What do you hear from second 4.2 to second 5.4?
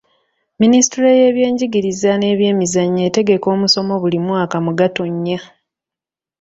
mwaka mu Gatonnya